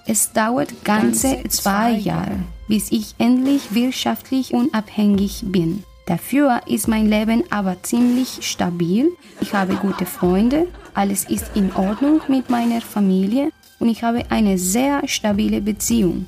Es 0.07 0.33
dauert 0.33 0.83
ganze 0.83 1.43
zwei 1.47 1.91
Jahre, 1.91 2.39
bis 2.67 2.91
ich 2.91 3.13
endlich 3.19 3.75
wirtschaftlich 3.75 4.51
unabhängig 4.51 5.43
bin. 5.45 5.83
Dafür 6.05 6.61
ist 6.67 6.87
mein 6.87 7.07
Leben 7.07 7.43
aber 7.49 7.81
ziemlich 7.81 8.39
stabil. 8.41 9.09
Ich 9.39 9.53
habe 9.53 9.75
gute 9.75 10.05
Freunde, 10.05 10.67
alles 10.93 11.23
ist 11.29 11.55
in 11.55 11.73
Ordnung 11.73 12.21
mit 12.27 12.49
meiner 12.49 12.81
Familie 12.81 13.51
und 13.79 13.87
ich 13.87 14.03
habe 14.03 14.23
eine 14.29 14.57
sehr 14.57 15.07
stabile 15.07 15.61
Beziehung. 15.61 16.27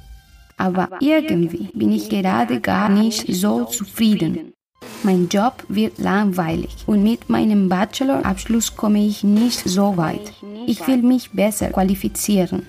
Aber 0.58 0.90
irgendwie 1.02 1.70
bin 1.74 1.92
ich 1.92 2.10
gerade 2.10 2.62
gar 2.62 2.88
nicht 2.88 3.26
so 3.36 3.66
zufrieden. 3.66 4.54
Mein 5.04 5.28
Job 5.28 5.64
wird 5.68 6.00
langweilig 6.00 6.76
und 6.88 7.04
mit 7.04 7.30
meinem 7.30 7.68
Bachelorabschluss 7.68 8.76
komme 8.76 9.06
ich 9.06 9.24
nicht 9.24 9.60
so 9.68 9.98
weit. 9.98 10.34
Ich 10.66 10.88
will 10.88 11.02
mich 11.02 11.32
besser 11.32 11.70
qualifizieren. 11.70 12.66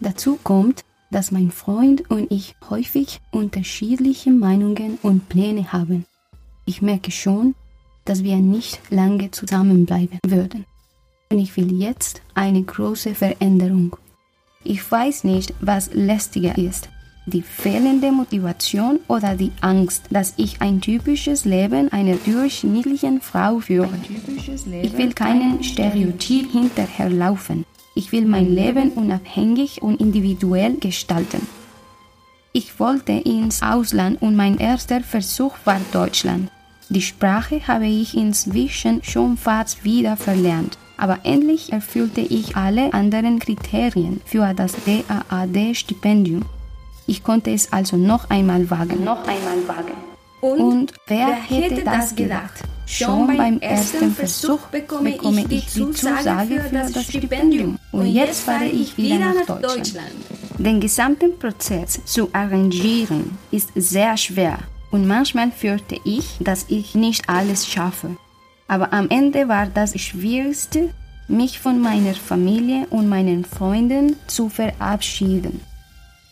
Dazu 0.00 0.38
kommt, 0.42 0.84
dass 1.10 1.30
mein 1.30 1.50
Freund 1.50 2.10
und 2.10 2.30
ich 2.30 2.56
häufig 2.68 3.20
unterschiedliche 3.30 4.30
Meinungen 4.30 4.98
und 5.02 5.28
Pläne 5.28 5.72
haben. 5.72 6.06
Ich 6.66 6.82
merke 6.82 7.10
schon, 7.10 7.54
dass 8.04 8.22
wir 8.22 8.36
nicht 8.36 8.80
lange 8.90 9.30
zusammenbleiben 9.30 10.18
würden. 10.26 10.66
Und 11.30 11.38
ich 11.38 11.56
will 11.56 11.72
jetzt 11.72 12.22
eine 12.34 12.62
große 12.62 13.14
Veränderung. 13.14 13.96
Ich 14.62 14.90
weiß 14.90 15.24
nicht, 15.24 15.54
was 15.60 15.92
lästiger 15.92 16.56
ist. 16.56 16.88
Die 17.26 17.42
fehlende 17.42 18.12
Motivation 18.12 19.00
oder 19.08 19.34
die 19.34 19.52
Angst, 19.62 20.04
dass 20.10 20.34
ich 20.36 20.60
ein 20.60 20.80
typisches 20.80 21.46
Leben 21.46 21.90
einer 21.90 22.16
durchschnittlichen 22.16 23.22
Frau 23.22 23.60
führe. 23.60 23.88
Ich 24.82 24.96
will 24.98 25.12
keinen 25.14 25.62
Stereotyp 25.62 26.52
hinterherlaufen. 26.52 27.64
Ich 27.94 28.10
will 28.10 28.26
mein 28.26 28.52
Leben 28.54 28.90
unabhängig 28.90 29.82
und 29.82 30.00
individuell 30.00 30.74
gestalten. 30.78 31.46
Ich 32.52 32.78
wollte 32.80 33.12
ins 33.12 33.62
Ausland 33.62 34.20
und 34.20 34.36
mein 34.36 34.58
erster 34.58 35.00
Versuch 35.00 35.54
war 35.64 35.80
Deutschland. 35.92 36.50
Die 36.88 37.02
Sprache 37.02 37.66
habe 37.66 37.86
ich 37.86 38.16
inzwischen 38.16 39.02
schon 39.02 39.36
fast 39.36 39.84
wieder 39.84 40.16
verlernt, 40.16 40.76
aber 40.96 41.20
endlich 41.24 41.72
erfüllte 41.72 42.20
ich 42.20 42.56
alle 42.56 42.92
anderen 42.92 43.38
Kriterien 43.38 44.20
für 44.24 44.52
das 44.54 44.74
DAAD-Stipendium. 44.84 46.44
Ich 47.06 47.22
konnte 47.22 47.52
es 47.52 47.72
also 47.72 47.96
noch 47.96 48.30
einmal 48.30 48.70
wagen. 48.70 49.04
Noch 49.04 49.26
einmal 49.26 49.66
wagen. 49.66 49.94
Und, 50.40 50.60
und 50.60 50.92
wer, 51.06 51.28
wer, 51.28 51.58
hätte 51.58 51.84
das 51.84 52.14
gedacht? 52.14 52.62
Schon 52.86 53.36
beim 53.36 53.58
ersten 53.60 54.12
Versuch 54.14 54.60
bekomme 54.70 55.10
ich 55.48 55.66
die 55.66 55.66
Zusage 55.66 56.60
für 56.60 56.92
das 56.92 57.04
Stipendium 57.04 57.78
und 57.92 58.06
jetzt 58.06 58.42
fahre 58.42 58.66
ich 58.66 58.96
wieder 58.96 59.18
nach 59.18 59.60
Deutschland. 59.60 60.12
Den 60.58 60.80
gesamten 60.80 61.38
Prozess 61.38 62.00
zu 62.04 62.28
arrangieren 62.32 63.36
ist 63.50 63.70
sehr 63.74 64.16
schwer 64.16 64.58
und 64.90 65.06
manchmal 65.06 65.50
fürchte 65.50 65.98
ich, 66.04 66.36
dass 66.40 66.66
ich 66.68 66.94
nicht 66.94 67.28
alles 67.28 67.66
schaffe. 67.66 68.16
Aber 68.68 68.92
am 68.92 69.08
Ende 69.10 69.48
war 69.48 69.66
das 69.66 69.98
Schwierigste, 70.00 70.90
mich 71.26 71.58
von 71.58 71.80
meiner 71.80 72.14
Familie 72.14 72.86
und 72.90 73.08
meinen 73.08 73.44
Freunden 73.44 74.16
zu 74.26 74.48
verabschieden. 74.48 75.60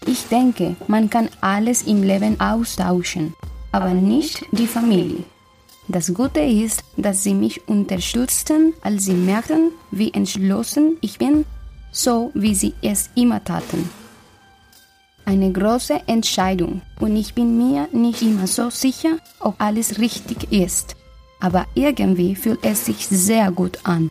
Ich 0.06 0.26
denke, 0.28 0.76
man 0.86 1.08
kann 1.10 1.28
alles 1.40 1.82
im 1.82 2.02
Leben 2.02 2.40
austauschen, 2.40 3.34
aber 3.72 3.90
nicht 3.90 4.44
die 4.52 4.66
Familie. 4.66 5.24
Das 5.88 6.14
Gute 6.14 6.40
ist, 6.40 6.84
dass 6.96 7.24
sie 7.24 7.34
mich 7.34 7.66
unterstützten, 7.68 8.72
als 8.82 9.04
sie 9.04 9.14
merkten, 9.14 9.72
wie 9.90 10.14
entschlossen 10.14 10.96
ich 11.00 11.18
bin, 11.18 11.44
so 11.90 12.30
wie 12.34 12.54
sie 12.54 12.74
es 12.82 13.10
immer 13.16 13.42
taten. 13.42 13.90
Eine 15.24 15.50
große 15.50 16.02
Entscheidung 16.06 16.82
und 17.00 17.16
ich 17.16 17.34
bin 17.34 17.58
mir 17.58 17.88
nicht 17.92 18.22
immer 18.22 18.46
so 18.46 18.70
sicher, 18.70 19.18
ob 19.40 19.60
alles 19.60 19.98
richtig 19.98 20.52
ist. 20.52 20.94
Aber 21.40 21.66
irgendwie 21.74 22.36
fühlt 22.36 22.64
es 22.64 22.86
sich 22.86 23.08
sehr 23.08 23.50
gut 23.50 23.80
an. 23.82 24.08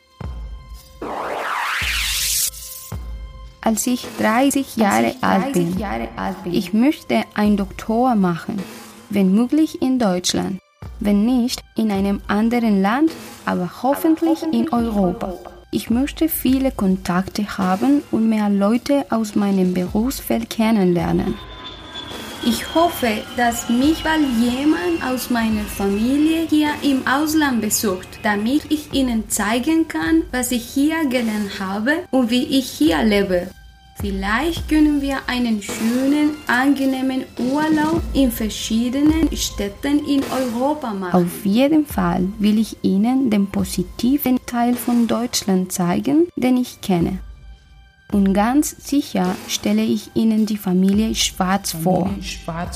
Als 3.61 3.87
ich 3.87 4.05
30 4.19 4.75
Jahre, 4.75 5.15
alt, 5.21 5.53
bin, 5.53 5.77
Jahre 5.77 6.09
alt 6.17 6.43
bin, 6.43 6.53
ich 6.53 6.73
möchte 6.73 7.23
ein 7.33 7.55
Doktor 7.55 8.15
machen, 8.15 8.61
wenn 9.09 9.33
möglich 9.33 9.81
in 9.81 9.99
Deutschland 9.99 10.59
wenn 11.01 11.25
nicht 11.25 11.61
in 11.75 11.91
einem 11.91 12.21
anderen 12.27 12.81
Land, 12.81 13.11
aber 13.45 13.69
hoffentlich 13.83 14.41
in 14.53 14.71
Europa. 14.71 15.33
Ich 15.71 15.89
möchte 15.89 16.29
viele 16.29 16.71
Kontakte 16.71 17.57
haben 17.57 18.03
und 18.11 18.29
mehr 18.29 18.49
Leute 18.49 19.05
aus 19.09 19.35
meinem 19.35 19.73
Berufsfeld 19.73 20.49
kennenlernen. 20.49 21.35
Ich 22.43 22.73
hoffe, 22.73 23.23
dass 23.37 23.69
mich 23.69 24.03
bald 24.03 24.25
jemand 24.39 25.03
aus 25.05 25.29
meiner 25.29 25.61
Familie 25.61 26.47
hier 26.49 26.71
im 26.81 27.05
Ausland 27.05 27.61
besucht, 27.61 28.07
damit 28.23 28.63
ich 28.69 28.91
ihnen 28.93 29.29
zeigen 29.29 29.87
kann, 29.87 30.23
was 30.31 30.51
ich 30.51 30.65
hier 30.65 31.05
gelernt 31.05 31.59
habe 31.59 31.99
und 32.09 32.31
wie 32.31 32.57
ich 32.57 32.67
hier 32.67 33.03
lebe. 33.03 33.47
Vielleicht 34.01 34.67
können 34.67 34.99
wir 34.99 35.19
einen 35.27 35.61
schönen, 35.61 36.31
angenehmen 36.47 37.23
Urlaub 37.37 38.01
in 38.13 38.31
verschiedenen 38.31 39.29
Städten 39.35 40.03
in 40.07 40.23
Europa 40.23 40.91
machen. 40.91 41.23
Auf 41.23 41.45
jeden 41.45 41.85
Fall 41.85 42.27
will 42.39 42.57
ich 42.57 42.77
Ihnen 42.81 43.29
den 43.29 43.45
positiven 43.45 44.39
Teil 44.47 44.73
von 44.73 45.05
Deutschland 45.05 45.71
zeigen, 45.71 46.27
den 46.35 46.57
ich 46.57 46.81
kenne. 46.81 47.19
Und 48.11 48.33
ganz 48.33 48.75
sicher 48.79 49.35
stelle 49.47 49.83
ich 49.83 50.09
Ihnen 50.15 50.47
die 50.47 50.57
Familie 50.57 51.13
Schwarz 51.13 51.71
vor. 51.71 52.09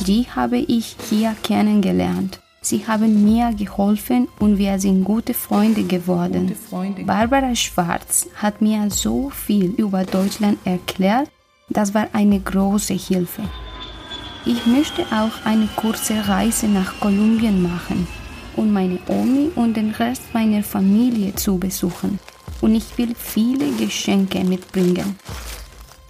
Die 0.06 0.28
habe 0.30 0.60
ich 0.60 0.96
hier 1.10 1.36
kennengelernt. 1.42 2.40
Sie 2.66 2.88
haben 2.88 3.24
mir 3.24 3.54
geholfen 3.54 4.28
und 4.40 4.58
wir 4.58 4.80
sind 4.80 5.04
gute 5.04 5.36
Freunde 5.36 5.84
geworden. 5.84 6.48
Gute 6.48 6.56
Freunde. 6.56 7.04
Barbara 7.04 7.54
Schwarz 7.54 8.28
hat 8.38 8.60
mir 8.60 8.90
so 8.90 9.30
viel 9.30 9.66
über 9.78 10.04
Deutschland 10.04 10.58
erklärt, 10.66 11.30
das 11.70 11.94
war 11.94 12.08
eine 12.14 12.40
große 12.40 12.96
Hilfe. 12.96 13.44
Ich 14.48 14.66
möchte 14.66 15.04
auch 15.04 15.46
eine 15.46 15.68
kurze 15.76 16.28
Reise 16.28 16.66
nach 16.68 17.00
Kolumbien 17.00 17.62
machen 17.62 18.08
und 18.56 18.74
meine 18.74 18.98
Omi 19.10 19.52
und 19.54 19.78
den 19.78 19.92
Rest 19.92 20.24
meiner 20.34 20.64
Familie 20.64 21.36
zu 21.36 21.60
besuchen. 21.60 22.18
Und 22.62 22.74
ich 22.74 22.98
will 22.98 23.14
viele 23.16 23.70
Geschenke 23.74 24.44
mitbringen. 24.44 25.20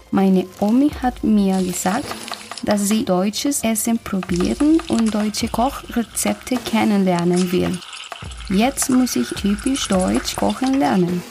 Meine 0.09 0.45
Omi 0.61 0.89
hat 1.01 1.21
mir 1.21 1.61
gesagt, 1.61 2.15
dass 2.63 2.87
sie 2.87 3.05
deutsches 3.05 3.63
Essen 3.63 3.99
probieren 3.99 4.79
und 4.87 5.13
deutsche 5.13 5.47
Kochrezepte 5.47 6.57
kennenlernen 6.57 7.51
will. 7.51 7.77
Jetzt 8.49 8.89
muss 8.89 9.15
ich 9.15 9.29
typisch 9.29 9.87
deutsch 9.87 10.35
kochen 10.35 10.79
lernen. 10.79 11.21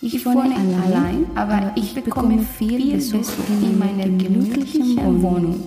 Ich 0.00 0.24
wohne 0.26 0.54
allein, 0.84 1.26
aber 1.34 1.72
ich 1.74 1.94
bekomme 1.94 2.44
viel 2.58 2.92
Besuch 2.92 3.28
in 3.62 3.78
meiner 3.78 4.04
gemütlichen 4.04 5.22
Wohnung. 5.22 5.64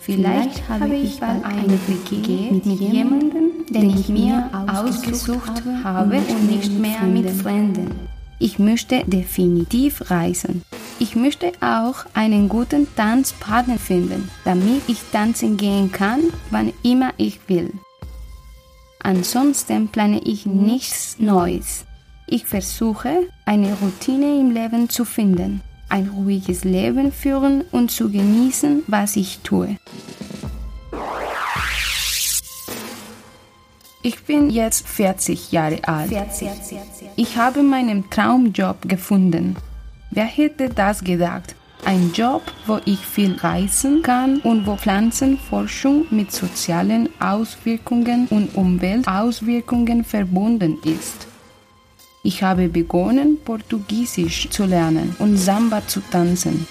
Vielleicht 0.00 0.68
habe 0.68 0.96
ich 0.96 1.20
bald 1.20 1.44
eine 1.44 1.78
WG 1.86 2.50
mit 2.50 2.66
jemandem, 2.66 3.66
den 3.70 3.90
ich 3.90 4.08
mir 4.08 4.50
ausgesucht 4.66 5.62
habe 5.84 6.16
und 6.16 6.50
nicht 6.50 6.72
mehr 6.72 7.02
mit 7.02 7.30
Fremden. 7.30 7.92
Ich 8.38 8.58
möchte 8.58 9.04
definitiv 9.06 10.10
reisen. 10.10 10.62
Ich 11.02 11.16
möchte 11.16 11.50
auch 11.60 12.06
einen 12.14 12.48
guten 12.48 12.86
Tanzpartner 12.94 13.76
finden, 13.76 14.30
damit 14.44 14.82
ich 14.86 15.00
tanzen 15.10 15.56
gehen 15.56 15.90
kann, 15.90 16.20
wann 16.50 16.72
immer 16.84 17.12
ich 17.16 17.40
will. 17.48 17.72
Ansonsten 19.02 19.88
plane 19.88 20.20
ich 20.22 20.46
nichts 20.46 21.18
Neues. 21.18 21.86
Ich 22.28 22.46
versuche, 22.46 23.26
eine 23.44 23.74
Routine 23.82 24.38
im 24.38 24.52
Leben 24.52 24.88
zu 24.90 25.04
finden, 25.04 25.60
ein 25.88 26.06
ruhiges 26.06 26.62
Leben 26.62 27.10
führen 27.10 27.64
und 27.72 27.90
zu 27.90 28.08
genießen, 28.08 28.84
was 28.86 29.16
ich 29.16 29.40
tue. 29.40 29.76
Ich 34.04 34.22
bin 34.22 34.50
jetzt 34.50 34.86
40 34.86 35.50
Jahre 35.50 35.80
alt. 35.82 36.12
Ich 37.16 37.36
habe 37.36 37.64
meinen 37.64 38.08
Traumjob 38.08 38.88
gefunden. 38.88 39.56
Wer 40.14 40.26
hätte 40.26 40.68
das 40.68 41.02
gedacht? 41.02 41.54
Ein 41.86 42.12
Job, 42.12 42.42
wo 42.66 42.78
ich 42.84 42.98
viel 42.98 43.34
reisen 43.36 44.02
kann 44.02 44.40
und 44.40 44.66
wo 44.66 44.76
Pflanzenforschung 44.76 46.04
mit 46.10 46.30
sozialen 46.30 47.08
Auswirkungen 47.18 48.26
und 48.28 48.54
Umweltauswirkungen 48.54 50.04
verbunden 50.04 50.76
ist. 50.84 51.26
Ich 52.22 52.42
habe 52.42 52.68
begonnen, 52.68 53.38
Portugiesisch 53.42 54.50
zu 54.50 54.66
lernen 54.66 55.16
und 55.18 55.38
Samba 55.38 55.80
zu 55.86 56.02
tanzen. 56.02 56.66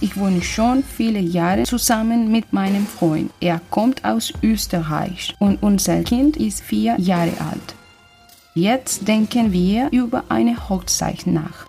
Ich 0.00 0.16
wohne 0.16 0.40
schon 0.40 0.82
viele 0.82 1.20
Jahre 1.20 1.64
zusammen 1.64 2.32
mit 2.32 2.54
meinem 2.54 2.86
Freund. 2.86 3.30
Er 3.38 3.60
kommt 3.68 4.02
aus 4.02 4.32
Österreich 4.42 5.34
und 5.38 5.62
unser 5.62 6.02
Kind 6.04 6.38
ist 6.38 6.62
vier 6.62 6.98
Jahre 6.98 7.38
alt. 7.50 7.74
Jetzt 8.54 9.06
denken 9.06 9.52
wir 9.52 9.88
über 9.92 10.24
eine 10.30 10.70
Hochzeit 10.70 11.26
nach. 11.26 11.66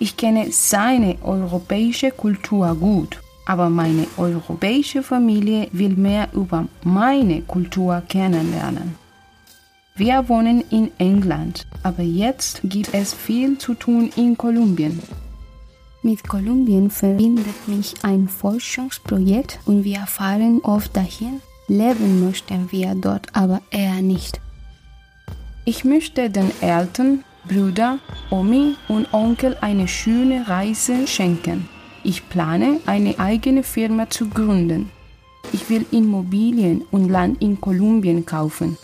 Ich 0.00 0.16
kenne 0.16 0.52
seine 0.52 1.16
europäische 1.22 2.10
Kultur 2.12 2.74
gut, 2.74 3.20
aber 3.46 3.68
meine 3.68 4.06
europäische 4.16 5.02
Familie 5.02 5.68
will 5.72 5.96
mehr 5.96 6.28
über 6.32 6.68
meine 6.84 7.42
Kultur 7.42 8.02
kennenlernen. 8.08 8.94
Wir 9.96 10.28
wohnen 10.28 10.62
in 10.70 10.92
England, 10.98 11.66
aber 11.82 12.04
jetzt 12.04 12.60
gibt 12.62 12.94
es 12.94 13.12
viel 13.12 13.58
zu 13.58 13.74
tun 13.74 14.10
in 14.14 14.38
Kolumbien. 14.38 15.02
Mit 16.02 16.28
Kolumbien 16.28 16.90
verbindet 16.90 17.66
mich 17.66 17.94
ein 18.02 18.28
Forschungsprojekt 18.28 19.58
und 19.66 19.82
wir 19.82 20.06
fahren 20.06 20.60
oft 20.62 20.96
dahin. 20.96 21.40
Leben 21.66 22.24
möchten 22.24 22.70
wir 22.70 22.94
dort 22.94 23.34
aber 23.34 23.60
eher 23.72 24.00
nicht. 24.00 24.40
Ich 25.64 25.84
möchte 25.84 26.30
den 26.30 26.52
Eltern 26.60 27.24
Brüder, 27.48 27.98
Omi 28.30 28.76
und 28.88 29.12
Onkel 29.12 29.56
eine 29.60 29.88
schöne 29.88 30.48
Reise 30.48 31.06
schenken. 31.06 31.68
Ich 32.04 32.28
plane, 32.28 32.80
eine 32.86 33.18
eigene 33.18 33.62
Firma 33.62 34.08
zu 34.08 34.28
gründen. 34.28 34.90
Ich 35.52 35.68
will 35.70 35.86
Immobilien 35.90 36.84
und 36.90 37.08
Land 37.08 37.42
in 37.42 37.60
Kolumbien 37.60 38.26
kaufen. 38.26 38.76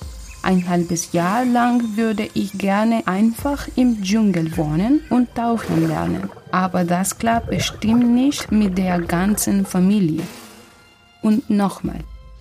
Ein 0.43 0.69
halbes 0.69 1.13
Jahr 1.13 1.45
lang 1.45 1.97
würde 1.97 2.29
ich 2.35 2.53
gerne 2.59 3.07
einfach 3.07 3.69
im 3.77 4.03
Dschungel 4.03 4.57
wohnen 4.57 5.01
und 5.11 5.35
tauchen 5.35 5.89
lernen. 5.89 6.29
Aber 6.51 6.85
das 6.85 7.19
klappt 7.19 7.51
bestimmt 7.51 8.15
nicht 8.15 8.53
mit 8.53 8.77
der 8.77 9.01
ganzen 9.01 9.65
Familie. 9.65 10.23
Und 11.23 11.49
nochmal, 11.49 12.01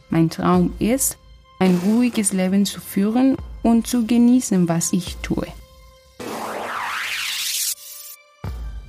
mein 0.09 0.29
Traum 0.29 0.73
ist, 0.79 1.17
ein 1.59 1.79
ruhiges 1.85 2.33
Leben 2.33 2.65
zu 2.65 2.81
führen 2.81 3.37
und 3.61 3.87
zu 3.87 4.05
genießen, 4.05 4.67
was 4.67 4.91
ich 4.91 5.15
tue. 5.17 5.47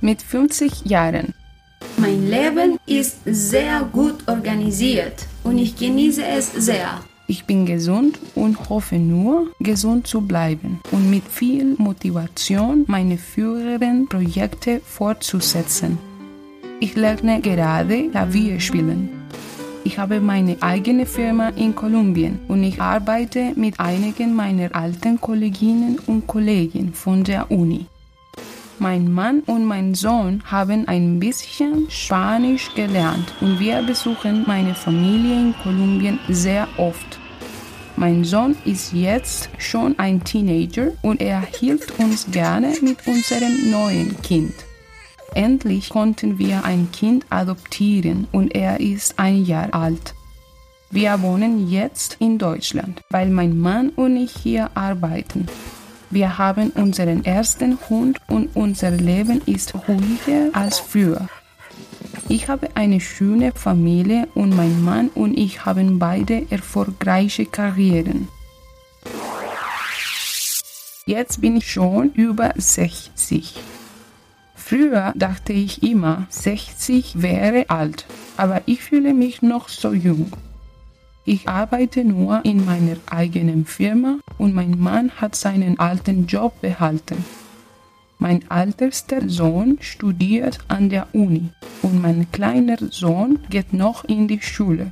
Mit 0.05 0.21
50 0.21 0.85
Jahren. 0.85 1.33
Mein 1.97 2.29
Leben 2.29 2.77
ist 2.85 3.17
sehr 3.25 3.81
gut 3.91 4.27
organisiert 4.27 5.25
und 5.43 5.57
ich 5.57 5.75
genieße 5.75 6.23
es 6.23 6.51
sehr. 6.53 7.01
Ich 7.27 7.45
bin 7.45 7.65
gesund 7.65 8.19
und 8.35 8.69
hoffe 8.69 8.97
nur, 8.97 9.47
gesund 9.59 10.05
zu 10.05 10.21
bleiben 10.21 10.79
und 10.91 11.09
mit 11.09 11.23
viel 11.27 11.73
Motivation 11.77 12.85
meine 12.87 13.17
früheren 13.17 14.07
Projekte 14.07 14.79
fortzusetzen. 14.79 15.97
Ich 16.79 16.95
lerne 16.95 17.41
gerade 17.41 18.09
Klavier 18.09 18.59
spielen. 18.59 19.09
Ich 19.83 19.97
habe 19.97 20.19
meine 20.19 20.57
eigene 20.61 21.05
Firma 21.07 21.49
in 21.49 21.73
Kolumbien 21.73 22.39
und 22.47 22.63
ich 22.63 22.79
arbeite 22.79 23.53
mit 23.55 23.79
einigen 23.79 24.35
meiner 24.35 24.75
alten 24.75 25.19
Kolleginnen 25.19 25.97
und 26.05 26.27
Kollegen 26.27 26.93
von 26.93 27.23
der 27.23 27.49
Uni. 27.49 27.87
Mein 28.77 29.11
Mann 29.11 29.39
und 29.45 29.65
mein 29.65 29.95
Sohn 29.95 30.43
haben 30.45 30.87
ein 30.87 31.19
bisschen 31.19 31.89
Spanisch 31.89 32.73
gelernt 32.75 33.33
und 33.39 33.59
wir 33.59 33.81
besuchen 33.81 34.43
meine 34.45 34.75
Familie 34.75 35.35
in 35.35 35.55
Kolumbien 35.63 36.19
sehr 36.27 36.67
oft. 36.77 37.19
Mein 37.95 38.25
Sohn 38.25 38.57
ist 38.65 38.91
jetzt 38.91 39.49
schon 39.57 39.97
ein 39.97 40.21
Teenager 40.23 40.91
und 41.01 41.21
er 41.21 41.41
hilft 41.41 41.97
uns 41.99 42.27
gerne 42.29 42.73
mit 42.81 43.07
unserem 43.07 43.71
neuen 43.71 44.21
Kind. 44.21 44.53
Endlich 45.33 45.89
konnten 45.89 46.37
wir 46.37 46.65
ein 46.65 46.89
Kind 46.91 47.25
adoptieren 47.29 48.27
und 48.33 48.53
er 48.53 48.81
ist 48.81 49.17
ein 49.17 49.45
Jahr 49.45 49.73
alt. 49.73 50.13
Wir 50.91 51.21
wohnen 51.21 51.69
jetzt 51.69 52.17
in 52.19 52.37
Deutschland, 52.37 53.01
weil 53.09 53.29
mein 53.29 53.57
Mann 53.57 53.89
und 53.89 54.17
ich 54.17 54.31
hier 54.31 54.69
arbeiten. 54.75 55.47
Wir 56.09 56.37
haben 56.37 56.69
unseren 56.71 57.25
ersten 57.25 57.77
Hund 57.89 58.19
und 58.27 58.55
unser 58.55 58.91
Leben 58.91 59.41
ist 59.45 59.73
ruhiger 59.87 60.49
als 60.53 60.79
früher. 60.79 61.27
Ich 62.29 62.47
habe 62.47 62.69
eine 62.75 62.99
schöne 62.99 63.51
Familie 63.51 64.27
und 64.33 64.55
mein 64.55 64.83
Mann 64.83 65.09
und 65.09 65.37
ich 65.37 65.65
haben 65.65 65.99
beide 65.99 66.49
erfolgreiche 66.49 67.45
Karrieren. 67.45 68.27
Jetzt 71.05 71.41
bin 71.41 71.57
ich 71.57 71.71
schon 71.71 72.11
über 72.13 72.53
60. 72.57 73.55
Früher 74.55 75.13
dachte 75.15 75.53
ich 75.53 75.83
immer, 75.83 76.25
60 76.29 77.21
wäre 77.21 77.69
alt, 77.69 78.07
aber 78.37 78.63
ich 78.65 78.81
fühle 78.81 79.13
mich 79.13 79.43
noch 79.43 79.69
so 79.69 79.93
jung. 79.93 80.31
Ich 81.23 81.47
arbeite 81.47 82.03
nur 82.03 82.43
in 82.43 82.65
meiner 82.65 82.97
eigenen 83.11 83.65
Firma 83.65 84.17
und 84.37 84.53
mein 84.53 84.79
Mann 84.79 85.11
hat 85.17 85.35
seinen 85.35 85.79
alten 85.79 86.27
Job 86.27 86.59
behalten. 86.61 87.23
Mein 88.17 88.49
ältester 88.49 89.27
Sohn 89.29 89.77
studiert 89.81 90.59
an 90.67 90.89
der 90.89 91.07
Uni 91.13 91.49
und 91.81 92.01
mein 92.01 92.31
kleiner 92.31 92.77
Sohn 92.89 93.39
geht 93.49 93.73
noch 93.73 94.05
in 94.05 94.27
die 94.27 94.41
Schule. 94.41 94.91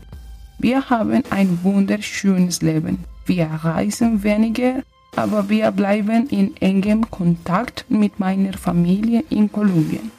Wir 0.59 0.89
haben 0.89 1.23
ein 1.29 1.59
wunderschönes 1.63 2.61
Leben. 2.61 3.05
Wir 3.25 3.47
reisen 3.47 4.23
weniger, 4.23 4.83
aber 5.15 5.49
wir 5.49 5.71
bleiben 5.71 6.27
in 6.27 6.55
engem 6.57 7.09
Kontakt 7.09 7.85
mit 7.89 8.19
meiner 8.19 8.53
Familie 8.53 9.23
in 9.29 9.51
Kolumbien. 9.51 10.11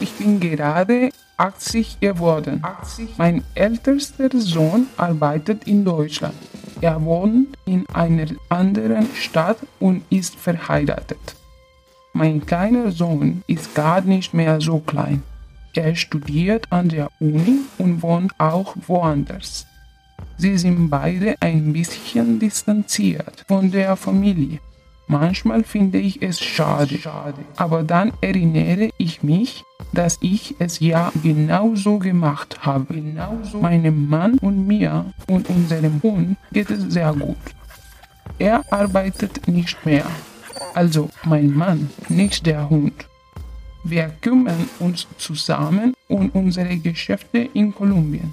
Ich 0.00 0.12
bin 0.12 0.40
gerade 0.40 1.10
80 1.36 2.00
geworden. 2.00 2.62
Mein 3.16 3.44
ältester 3.54 4.28
Sohn 4.32 4.86
arbeitet 4.96 5.66
in 5.66 5.84
Deutschland. 5.84 6.34
Er 6.80 7.02
wohnt 7.04 7.56
in 7.64 7.88
einer 7.90 8.26
anderen 8.48 9.06
Stadt 9.14 9.58
und 9.80 10.02
ist 10.10 10.34
verheiratet. 10.34 11.36
Mein 12.12 12.44
kleiner 12.46 12.92
Sohn 12.92 13.42
ist 13.46 13.74
gar 13.74 14.00
nicht 14.02 14.34
mehr 14.34 14.60
so 14.60 14.78
klein. 14.78 15.22
Er 15.74 15.96
studiert 15.96 16.70
an 16.70 16.88
der 16.88 17.10
Uni 17.18 17.60
und 17.78 18.02
wohnt 18.02 18.32
auch 18.38 18.76
woanders. 18.86 19.66
Sie 20.36 20.56
sind 20.58 20.90
beide 20.90 21.34
ein 21.40 21.72
bisschen 21.72 22.38
distanziert 22.38 23.44
von 23.48 23.70
der 23.70 23.96
Familie. 23.96 24.60
Manchmal 25.06 25.64
finde 25.64 25.98
ich 25.98 26.22
es 26.22 26.40
schade, 26.40 26.98
aber 27.56 27.82
dann 27.82 28.12
erinnere 28.22 28.88
ich 28.96 29.22
mich, 29.22 29.62
dass 29.92 30.18
ich 30.22 30.54
es 30.58 30.80
ja 30.80 31.12
genauso 31.22 31.98
gemacht 31.98 32.64
habe. 32.64 32.94
Meinem 33.60 34.08
Mann 34.08 34.38
und 34.38 34.66
mir 34.66 35.12
und 35.28 35.50
unserem 35.50 36.00
Hund 36.02 36.36
geht 36.52 36.70
es 36.70 36.92
sehr 36.92 37.12
gut. 37.12 37.36
Er 38.38 38.64
arbeitet 38.72 39.46
nicht 39.46 39.84
mehr, 39.84 40.06
also 40.74 41.10
mein 41.24 41.52
Mann, 41.52 41.90
nicht 42.08 42.46
der 42.46 42.70
Hund. 42.70 43.06
Wir 43.84 44.08
kümmern 44.22 44.68
uns 44.80 45.06
zusammen 45.18 45.94
um 46.08 46.30
unsere 46.30 46.78
Geschäfte 46.78 47.38
in 47.52 47.74
Kolumbien. 47.74 48.32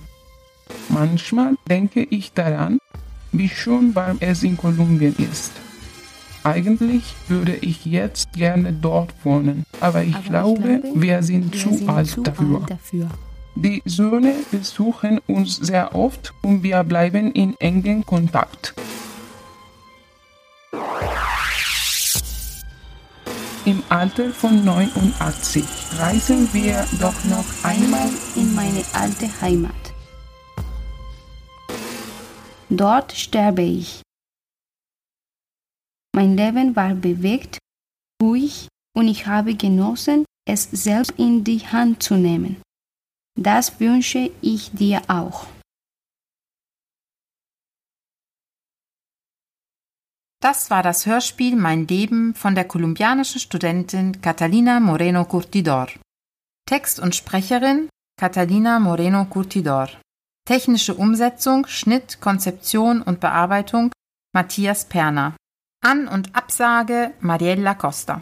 Manchmal 0.88 1.56
denke 1.70 2.04
ich 2.04 2.32
daran, 2.32 2.80
wie 3.34 3.50
schön 3.50 3.94
warm 3.94 4.18
es 4.22 4.44
in 4.44 4.56
Kolumbien 4.56 5.16
ist. 5.18 5.52
Eigentlich 6.44 7.04
würde 7.28 7.56
ich 7.56 7.86
jetzt 7.86 8.34
gerne 8.34 8.74
dort 8.74 9.14
wohnen, 9.24 9.66
aber 9.80 10.04
ich, 10.04 10.16
aber 10.16 10.30
glaube, 10.30 10.74
ich 10.74 10.82
glaube, 10.82 11.02
wir 11.02 11.24
sind, 11.24 11.54
wir 11.54 11.62
zu, 11.62 11.74
sind 11.74 11.90
alt, 11.90 12.08
zu 12.08 12.22
dafür. 12.22 12.60
alt 12.62 12.72
dafür. 12.72 13.08
Die 13.56 13.82
Söhne 13.86 14.34
besuchen 14.50 15.20
uns 15.28 15.58
sehr 15.58 15.94
oft 15.94 16.34
und 16.42 16.64
wir 16.64 16.84
bleiben 16.84 17.32
in 17.34 17.56
engem 17.60 18.06
Kontakt. 18.06 18.74
im 23.66 23.84
Alter 23.90 24.32
von 24.32 24.64
89 24.66 25.64
reisen 25.98 26.50
wir 26.54 26.86
doch 27.00 27.24
noch 27.26 27.46
einmal 27.64 28.10
in 28.36 28.54
meine 28.56 28.84
alte 28.94 29.30
Heimat. 29.42 29.72
Dort 32.70 33.12
sterbe 33.12 33.62
ich. 33.62 34.02
Mein 36.14 36.36
Leben 36.36 36.76
war 36.76 36.94
bewegt, 36.94 37.58
ruhig 38.22 38.68
und 38.96 39.08
ich 39.08 39.28
habe 39.28 39.56
genossen, 39.56 40.26
es 40.46 40.64
selbst 40.72 41.14
in 41.18 41.44
die 41.44 41.60
Hand 41.60 42.04
zu 42.04 42.16
nehmen. 42.16 42.62
Das 43.40 43.80
wünsche 43.80 44.32
ich 44.42 44.72
dir 44.72 45.02
auch. 45.08 45.48
Das 50.42 50.72
war 50.72 50.82
das 50.82 51.06
Hörspiel 51.06 51.56
Mein 51.56 51.88
Leben 51.88 52.34
von 52.34 52.56
der 52.56 52.66
kolumbianischen 52.66 53.40
Studentin 53.40 54.22
Catalina 54.22 54.80
Moreno 54.80 55.24
Curtidor. 55.26 55.88
Text 56.68 57.00
und 57.00 57.16
Sprecherin 57.16 57.90
Catalina 58.20 58.80
Moreno 58.80 59.26
Curtidor. 59.26 59.90
Technische 60.46 60.96
Umsetzung, 60.96 61.68
Schnitt, 61.68 62.20
Konzeption 62.22 63.02
und 63.04 63.20
Bearbeitung 63.20 63.92
Matthias 64.34 64.86
Perner. 64.86 65.36
An- 65.84 66.08
und 66.08 66.36
Absage 66.36 67.14
Mariella 67.22 67.74
Costa. 67.74 68.22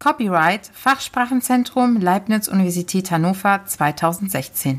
Copyright 0.00 0.70
Fachsprachenzentrum 0.72 2.00
Leibniz 2.00 2.46
Universität 2.46 3.10
Hannover 3.10 3.64
2016 3.66 4.78